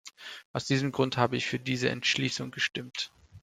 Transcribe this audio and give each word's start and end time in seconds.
Aus 0.51 0.65
diesem 0.65 0.91
Grund 0.91 1.17
habe 1.17 1.37
ich 1.37 1.45
für 1.45 1.59
diese 1.59 1.89
Entschließung 1.89 2.49
gestimmt. 2.49 3.11